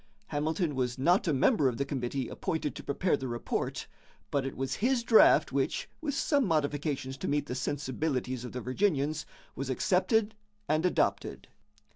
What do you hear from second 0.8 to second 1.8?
not a member of